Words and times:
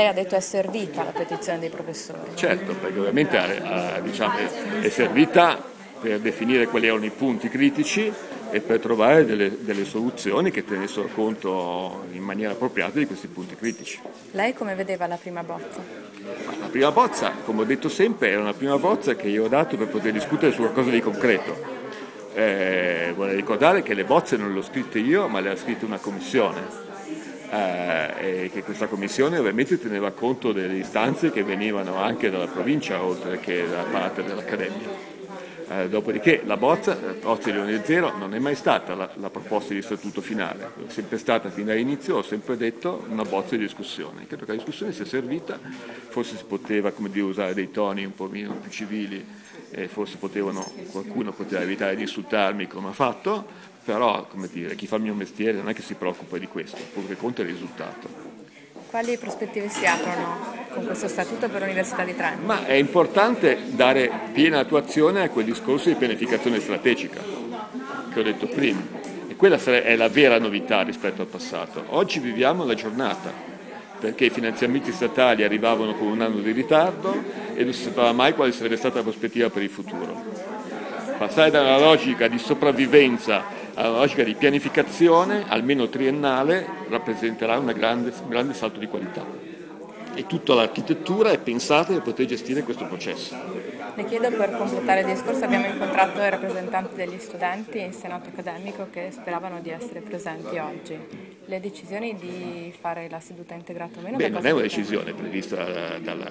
Lei 0.00 0.08
ha 0.08 0.14
detto 0.14 0.34
è 0.34 0.40
servita 0.40 1.04
la 1.04 1.10
petizione 1.10 1.58
dei 1.58 1.68
professori. 1.68 2.30
Certo, 2.34 2.72
perché 2.72 2.98
ovviamente 2.98 3.36
eh, 3.36 4.00
diciamo, 4.00 4.32
è 4.80 4.88
servita 4.88 5.62
per 6.00 6.20
definire 6.20 6.68
quali 6.68 6.86
erano 6.86 7.04
i 7.04 7.10
punti 7.10 7.50
critici 7.50 8.10
e 8.50 8.60
per 8.62 8.80
trovare 8.80 9.26
delle, 9.26 9.62
delle, 9.62 9.84
soluzioni 9.84 10.50
che 10.50 10.64
tenessero 10.64 11.06
conto 11.14 12.06
in 12.12 12.22
maniera 12.22 12.52
appropriata 12.52 12.98
di 12.98 13.04
questi 13.04 13.26
punti 13.26 13.54
critici. 13.56 14.00
Lei 14.30 14.54
come 14.54 14.74
vedeva 14.74 15.06
la 15.06 15.16
prima 15.16 15.42
bozza? 15.42 15.82
La 16.58 16.68
prima 16.68 16.90
bozza, 16.92 17.32
come 17.44 17.60
ho 17.60 17.64
detto 17.64 17.90
sempre, 17.90 18.30
era 18.30 18.40
una 18.40 18.54
prima 18.54 18.78
bozza 18.78 19.14
che 19.14 19.28
io 19.28 19.44
ho 19.44 19.48
dato 19.48 19.76
per 19.76 19.88
poter 19.88 20.12
discutere 20.12 20.50
su 20.50 20.60
qualcosa 20.60 20.88
di 20.88 21.02
concreto. 21.02 21.78
Eh, 22.32 23.12
vorrei 23.14 23.36
ricordare 23.36 23.82
che 23.82 23.92
le 23.92 24.04
bozze 24.04 24.38
non 24.38 24.50
le 24.54 24.60
ho 24.60 24.62
scritte 24.62 24.98
io, 24.98 25.28
ma 25.28 25.40
le 25.40 25.50
ha 25.50 25.56
scritte 25.56 25.84
una 25.84 25.98
commissione. 25.98 26.88
Eh, 27.52 28.44
e 28.44 28.50
che 28.52 28.62
questa 28.62 28.86
commissione 28.86 29.36
ovviamente 29.36 29.76
teneva 29.76 30.12
conto 30.12 30.52
delle 30.52 30.76
istanze 30.76 31.32
che 31.32 31.42
venivano 31.42 31.96
anche 31.96 32.30
dalla 32.30 32.46
provincia 32.46 33.02
oltre 33.02 33.40
che 33.40 33.68
da 33.68 33.82
parte 33.90 34.22
dell'Accademia. 34.22 35.18
Eh, 35.72 35.88
dopodiché 35.88 36.42
la 36.44 36.56
bozza, 36.56 36.98
la 37.00 37.12
bozza 37.12 37.48
di 37.48 37.52
Leone 37.52 37.84
Zero 37.84 38.16
non 38.16 38.34
è 38.34 38.40
mai 38.40 38.56
stata 38.56 38.94
la, 38.96 39.08
la, 39.14 39.30
proposta 39.30 39.72
di 39.72 39.82
statuto 39.82 40.20
finale, 40.20 40.72
è 40.84 40.90
sempre 40.90 41.16
stata 41.16 41.48
fin 41.48 41.66
dall'inizio, 41.66 42.16
ho 42.16 42.22
sempre 42.22 42.56
detto, 42.56 43.04
una 43.08 43.22
bozza 43.22 43.54
di 43.54 43.62
discussione. 43.62 44.26
Credo 44.26 44.44
che 44.44 44.50
la 44.50 44.56
discussione 44.56 44.90
sia 44.90 45.04
servita, 45.04 45.60
forse 46.08 46.36
si 46.36 46.44
poteva 46.44 46.92
dire, 46.96 47.20
usare 47.20 47.54
dei 47.54 47.70
toni 47.70 48.04
un 48.04 48.14
po' 48.14 48.26
meno 48.26 48.54
più 48.54 48.68
civili 48.68 49.24
e 49.70 49.86
forse 49.86 50.16
potevano, 50.16 50.68
qualcuno 50.90 51.30
poteva 51.30 51.62
evitare 51.62 51.94
di 51.94 52.02
insultarmi 52.02 52.66
come 52.66 52.88
ha 52.88 52.92
fatto, 52.92 53.46
però 53.90 54.24
dire, 54.52 54.76
chi 54.76 54.86
fa 54.86 54.96
il 54.96 55.02
mio 55.02 55.14
mestiere 55.14 55.58
non 55.58 55.68
è 55.68 55.74
che 55.74 55.82
si 55.82 55.94
preoccupa 55.94 56.38
di 56.38 56.46
questo, 56.46 56.76
pur 56.92 57.04
conta 57.16 57.42
il 57.42 57.48
risultato. 57.48 58.08
Quali 58.88 59.16
prospettive 59.18 59.68
si 59.68 59.84
aprono 59.84 60.54
con 60.72 60.86
questo 60.86 61.08
statuto 61.08 61.48
per 61.48 61.62
l'Università 61.62 62.04
di 62.04 62.14
Trento? 62.14 62.46
Ma 62.46 62.66
è 62.66 62.74
importante 62.74 63.58
dare 63.70 64.08
piena 64.32 64.60
attuazione 64.60 65.22
a 65.22 65.28
quel 65.28 65.44
discorso 65.44 65.88
di 65.88 65.96
pianificazione 65.96 66.60
strategica 66.60 67.20
che 68.12 68.20
ho 68.20 68.22
detto 68.22 68.46
prima. 68.46 68.80
E 69.26 69.34
quella 69.34 69.56
è 69.56 69.96
la 69.96 70.08
vera 70.08 70.38
novità 70.38 70.82
rispetto 70.82 71.22
al 71.22 71.28
passato. 71.28 71.84
Oggi 71.88 72.20
viviamo 72.20 72.64
la 72.64 72.74
giornata, 72.74 73.32
perché 73.98 74.26
i 74.26 74.30
finanziamenti 74.30 74.92
statali 74.92 75.42
arrivavano 75.42 75.94
con 75.94 76.06
un 76.06 76.20
anno 76.20 76.38
di 76.38 76.52
ritardo 76.52 77.12
e 77.54 77.64
non 77.64 77.72
si 77.72 77.82
sapeva 77.82 78.12
mai 78.12 78.34
quale 78.34 78.52
sarebbe 78.52 78.76
stata 78.76 78.98
la 78.98 79.02
prospettiva 79.02 79.50
per 79.50 79.62
il 79.62 79.70
futuro. 79.70 80.22
Passare 81.18 81.50
da 81.50 81.60
una 81.60 81.78
logica 81.78 82.28
di 82.28 82.38
sopravvivenza 82.38 83.58
alla 83.74 83.98
logica 83.98 84.22
di 84.22 84.34
pianificazione, 84.34 85.44
almeno 85.48 85.88
triennale, 85.88 86.66
rappresenterà 86.88 87.58
un 87.58 87.72
grande, 87.76 88.12
grande 88.28 88.54
salto 88.54 88.78
di 88.78 88.86
qualità. 88.86 89.49
E 90.14 90.26
tutta 90.26 90.54
l'architettura 90.54 91.30
è 91.30 91.38
pensata 91.38 91.92
per 91.92 92.02
poter 92.02 92.26
gestire 92.26 92.62
questo 92.62 92.86
processo. 92.86 93.36
Le 93.94 94.04
chiedo 94.04 94.30
per 94.30 94.56
completare 94.56 95.00
il 95.00 95.06
discorso, 95.06 95.44
abbiamo 95.44 95.66
incontrato 95.66 96.20
i 96.20 96.30
rappresentanti 96.30 96.94
degli 96.94 97.18
studenti 97.18 97.80
in 97.80 97.92
senato 97.92 98.28
accademico 98.28 98.88
che 98.90 99.08
speravano 99.10 99.60
di 99.60 99.70
essere 99.70 100.00
presenti 100.00 100.58
oggi. 100.58 100.98
Le 101.44 101.60
decisioni 101.60 102.16
di 102.16 102.72
fare 102.78 103.08
la 103.10 103.18
seduta 103.18 103.54
integrata 103.54 103.98
o 103.98 104.02
meno? 104.02 104.16
Beh, 104.16 104.28
non 104.28 104.46
è 104.46 104.50
una 104.50 104.62
decisione 104.62 105.12
prevista 105.12 105.98
dalla, 105.98 106.28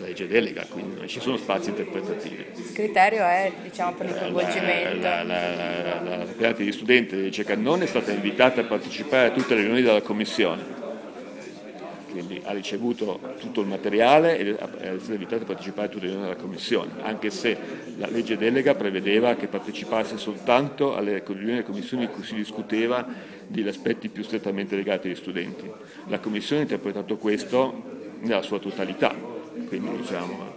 legge 0.00 0.26
delega, 0.26 0.66
quindi 0.68 0.96
non 0.96 1.08
ci 1.08 1.20
sono 1.20 1.36
spazi 1.36 1.70
interpretativi. 1.70 2.44
Il 2.54 2.72
criterio 2.72 3.24
è 3.24 3.52
diciamo, 3.62 3.94
per 3.94 4.06
il 4.06 4.16
coinvolgimento. 4.16 5.00
La, 5.00 5.22
la, 5.22 5.54
la, 6.02 6.26
la, 6.36 6.52
di 6.52 6.72
studente 6.72 7.20
di 7.20 7.30
Cecannone 7.32 7.84
è 7.84 7.86
stata 7.86 8.10
invitata 8.10 8.60
a 8.60 8.64
partecipare 8.64 9.28
a 9.28 9.30
tutte 9.30 9.54
le 9.54 9.60
riunioni 9.60 9.82
della 9.82 10.02
Commissione 10.02 10.86
quindi 12.10 12.40
ha 12.44 12.52
ricevuto 12.52 13.20
tutto 13.38 13.60
il 13.60 13.66
materiale 13.66 14.38
e 14.38 14.56
è 14.56 14.90
invitato 15.08 15.42
a 15.42 15.46
partecipare 15.46 15.86
a 15.86 15.90
tutte 15.90 16.04
le 16.04 16.10
riunioni 16.10 16.30
della 16.30 16.40
Commissione, 16.40 16.90
anche 17.02 17.30
se 17.30 17.56
la 17.96 18.08
legge 18.08 18.36
delega 18.36 18.74
prevedeva 18.74 19.34
che 19.34 19.46
partecipasse 19.46 20.16
soltanto 20.16 20.96
alle 20.96 21.22
riunioni 21.24 21.50
delle 21.52 21.64
commissioni 21.64 22.04
in 22.04 22.10
cui 22.10 22.22
si 22.22 22.34
discuteva 22.34 23.06
degli 23.46 23.68
aspetti 23.68 24.08
più 24.08 24.22
strettamente 24.22 24.76
legati 24.76 25.08
agli 25.08 25.14
studenti. 25.14 25.70
La 26.08 26.18
Commissione 26.18 26.62
ha 26.62 26.64
interpretato 26.64 27.16
questo 27.16 27.96
nella 28.20 28.42
sua 28.42 28.58
totalità, 28.58 29.14
quindi 29.68 29.96
diciamo, 29.98 30.54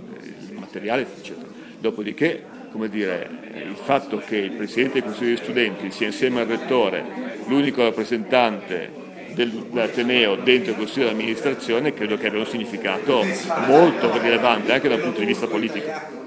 il 0.50 0.58
materiale 0.58 1.06
eccetera. 1.18 1.50
Dopodiché 1.80 2.60
come 2.72 2.90
dire, 2.90 3.30
il 3.54 3.76
fatto 3.76 4.18
che 4.20 4.38
il 4.38 4.52
Presidente 4.52 4.94
del 4.94 5.04
Consiglio 5.04 5.28
degli 5.28 5.44
Studenti 5.44 5.92
sia 5.92 6.08
insieme 6.08 6.40
al 6.40 6.48
Rettore 6.48 7.04
l'unico 7.48 7.84
rappresentante 7.84 9.01
dell'Ateneo 9.34 10.36
dentro 10.36 10.72
il 10.72 10.78
Consiglio 10.78 11.08
di 11.08 11.14
amministrazione 11.14 11.94
credo 11.94 12.18
che 12.18 12.28
abbia 12.28 12.40
un 12.40 12.48
significato 12.48 13.26
molto 13.68 14.12
rilevante 14.18 14.72
anche 14.72 14.90
dal 14.90 15.00
punto 15.00 15.20
di 15.20 15.26
vista 15.26 15.48
politico. 15.48 16.20